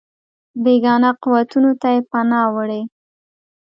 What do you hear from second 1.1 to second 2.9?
قوتونو ته یې پناه وړې.